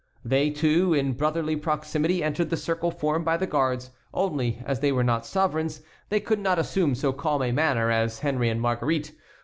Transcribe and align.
They, 0.25 0.49
too, 0.49 0.95
in 0.95 1.13
brotherly 1.13 1.55
proximity 1.55 2.23
entered 2.23 2.49
the 2.49 2.57
circle 2.57 2.89
formed 2.89 3.23
by 3.23 3.37
the 3.37 3.45
guards; 3.45 3.91
only, 4.15 4.59
as 4.65 4.79
they 4.79 4.91
were 4.91 5.03
not 5.03 5.27
sovereigns, 5.27 5.81
they 6.09 6.19
could 6.19 6.39
not 6.39 6.57
assume 6.57 6.95
so 6.95 7.13
calm 7.13 7.43
a 7.43 7.51
manner 7.51 7.91
as 7.91 8.17
Henry 8.17 8.49
and 8.49 8.59
Marguerite. 8.59 9.13